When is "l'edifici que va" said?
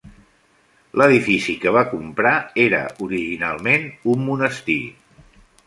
1.01-1.83